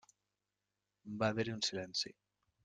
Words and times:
Va 1.19 1.29
haver-hi 1.33 1.55
un 1.57 1.61
silenci. 1.69 2.15